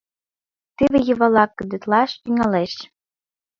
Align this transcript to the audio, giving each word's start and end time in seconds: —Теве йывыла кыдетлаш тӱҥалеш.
—Теве 0.77 0.99
йывыла 1.07 1.45
кыдетлаш 1.57 2.09
тӱҥалеш. 2.21 2.73